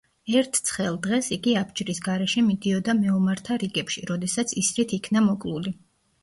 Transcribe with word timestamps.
ერთ 0.37 0.55
ცხელ 0.67 0.95
დღეს 1.01 1.27
იგი 1.35 1.51
აბჯრის 1.59 2.01
გარეშე 2.07 2.43
მიდიოდა 2.47 2.95
მეომართა 3.03 3.59
რიგებში, 3.65 4.03
როდესაც 4.13 4.57
ისრით 4.63 4.97
იქნა 4.99 5.25
მოკლული. 5.29 5.77